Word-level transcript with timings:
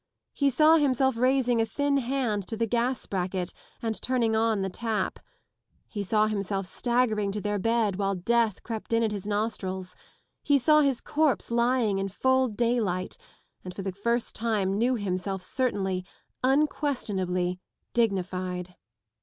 He 0.33 0.49
saw 0.49 0.77
himself 0.77 1.15
raising 1.15 1.61
a 1.61 1.65
thin 1.67 1.97
hand 1.97 2.47
to 2.47 2.57
the 2.57 2.65
gas 2.65 3.05
bracket 3.05 3.53
and 3.83 4.01
turning 4.01 4.35
on 4.35 4.63
the 4.63 4.69
tap. 4.71 5.19
He 5.89 6.01
saw 6.01 6.25
himself 6.25 6.65
staggering 6.65 7.31
to 7.33 7.39
their 7.39 7.59
bed 7.59 7.97
while 7.97 8.15
death 8.15 8.63
crept 8.63 8.93
in 8.93 9.03
at 9.03 9.11
his 9.11 9.27
nostrils. 9.27 9.95
He 10.41 10.57
saw 10.57 10.81
his 10.81 11.01
corpse 11.01 11.51
lying 11.51 11.99
in 11.99 12.09
full 12.09 12.47
daylight, 12.47 13.15
and 13.63 13.75
for 13.75 13.83
the 13.83 13.91
first 13.91 14.33
time 14.33 14.73
knew 14.79 14.95
himself 14.95 15.43
certainly, 15.43 16.03
unquestionably 16.43 17.59
dignified. 17.93 18.73